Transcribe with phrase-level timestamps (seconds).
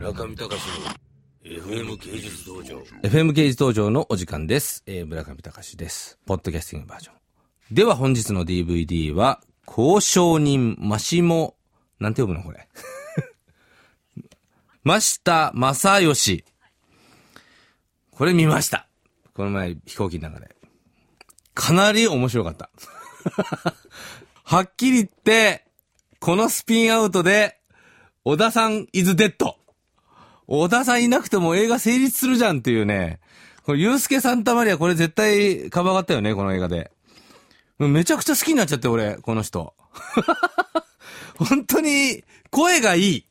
[0.00, 0.56] 村上隆の
[1.44, 4.82] FM 芸術道場 FM 芸術道場のお時間です。
[4.86, 6.18] えー、村上隆です。
[6.24, 7.14] ポッドキャスティングバージョン。
[7.70, 11.54] では本日の DVD は、交渉人マシモ、
[11.98, 12.66] なんて読むのこれ。
[14.84, 16.46] 真下正義。
[18.10, 18.88] これ見ました。
[19.34, 20.56] この前飛行機の中で。
[21.52, 22.70] かなり面白かった。
[24.44, 25.66] はっきり言って、
[26.20, 27.60] このスピンアウトで、
[28.24, 29.59] 小田さん is dead。
[30.52, 33.20] 小田さんいなくても映画成立するじゃんっていうね。
[33.62, 36.90] これ、ユースケ・サンタマリアこれ絶対かばがったよね、この映画で。
[37.78, 39.74] めちゃくちゃ好きになっちゃって、俺、この人。
[41.38, 43.26] 本当に、声がいい。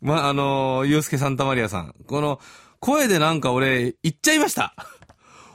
[0.00, 1.94] ま、あのユースケ・サンタマリアさん。
[2.08, 2.40] この、
[2.80, 4.74] 声でなんか俺、言っちゃいました。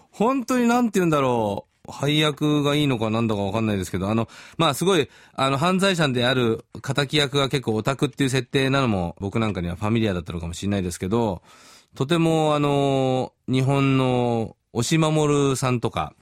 [0.10, 1.73] 本当になんて言うんだろう。
[1.88, 11.42] 配役がいいのかなんだかわかんないですけど、あの、まあすごい、あの、犯罪者である仇役が結構オタクっていう設定なのも僕なんかにはファミリアだったのかもしれないですけど、
[11.96, 16.16] とてもあの、日本の押し守さんとか、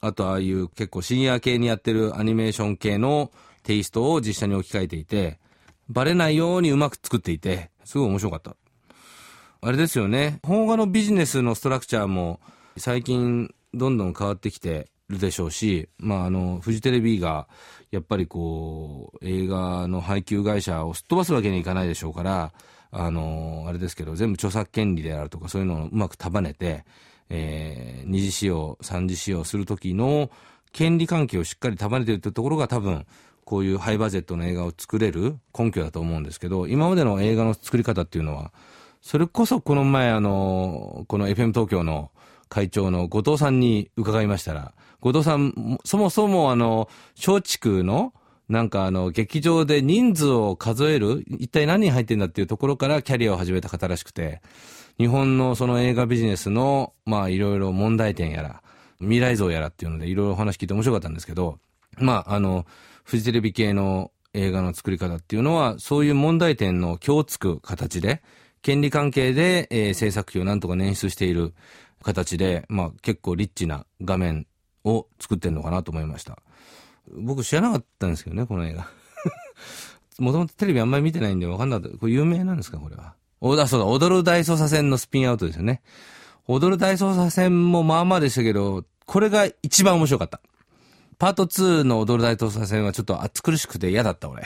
[0.00, 3.30] あとああいう結構深夜系にやってるアニメーション系の
[3.62, 5.38] テイストを実写に置き換えていて、
[5.88, 8.56] バレないようにうまく作っていて、すごい面白かった。
[9.60, 10.38] あれですよね。
[10.42, 12.40] 邦画のビジネスのストラクチャーも
[12.76, 17.48] 最近どんどん変わってきてるでしょうし、まああの、フジテレビが
[17.90, 22.52] やっぱりこう、映画の配給会社をすっ飛ばすわけにいかないでしょうから、
[22.90, 26.84] あの、あれですけど、全部著作権利であるとかそういうのをうまく束ねて、
[27.30, 30.30] えー、二次使用、三次使用するときの
[30.72, 33.06] 権利関係をしっかり束ねてるってところが多分、
[33.44, 38.52] こういうハイバジェットの映画を作れる根拠だと思うんですけど、今までの映画の作り方っていうのは、
[39.00, 42.10] それこそこの前あの、この FM 東京の
[42.48, 48.12] 会長の後藤さんに伺いましたら、後藤さん、そもそもあの、松竹の、
[48.48, 54.40] なんかあの、劇場で人数を数える一体何人入ってんだっていうところからキャリアを始めた方らしくて、
[54.98, 58.62] 日本のその映画ビジネスの、まあいろいろ問題点やら、
[59.00, 61.58] 未来像やらっていうのでいろいろお話聞いて面白かったんですけど、
[61.98, 62.66] まああの、
[63.04, 68.22] フジテレビ系の映画の作り方っていうのは、そういう問題点の今日つく形で、
[68.62, 71.54] 権利関係で、えー制作費をなんとか捻出している。
[72.02, 74.46] 形で、まあ結構リッチな画面
[74.84, 76.38] を作ってるのかなと思いました。
[77.10, 78.88] 僕知らなかったんですけどね、この映画。
[80.18, 81.98] もともとテレビあんまり見てないんで分かんなかった。
[81.98, 83.14] これ有名なんですか、これは？
[83.40, 85.80] おだ、そうだ、踊る大捜査線のスピンアウトですよね。
[86.46, 90.40] 踊る大捜査線もまあまあでしたけど、これが一番面白かった。
[91.18, 94.44] パート2の踊る大捜査線はちょっと暑苦しくて嫌だった、俺。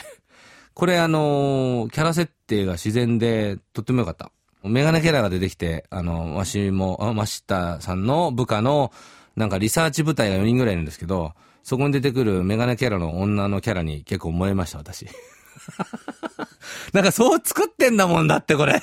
[0.74, 4.30] これあのーキャラ設定が自然でとっても良かった。
[4.64, 8.92] メガネキャラが出てきて、あの、わしも、マシタさんの部下の、
[9.36, 15.06] なんかリサーチ部隊が4人ぐらいいるんですけど、そこに出てくるメガネキャラの女のキャラに結構燃えました、私。
[16.92, 18.80] なんかそう作ってんだもんだってこれ。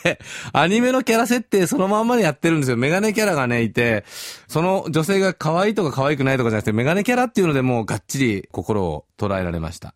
[0.53, 2.77] アニメのキャラ設定そのまんまでやってるんですよ。
[2.77, 4.05] メガネキャラがね、いて、
[4.47, 9.93] その女性が可愛いとか可愛くないとかじゃなくて、メガネキャラっていうのでもうがっちり心を捉えられました。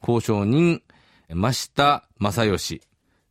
[0.00, 0.82] 交渉人、
[1.28, 2.82] 真下正義。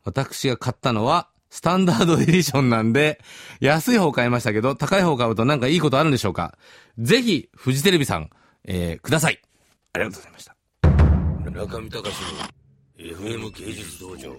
[0.04, 3.20] 私が買ったのは、スタンダードエディションなんで、
[3.60, 6.58] 安い方買いましたけど、高い方買うとなんかいいことあるんでしょうか？
[6.98, 8.30] ぜひ、フジテレビさん、
[8.64, 9.40] えー、ください。
[9.92, 10.56] ありがとうございました。
[11.50, 12.10] 村上隆の
[12.98, 14.36] FM 芸術道場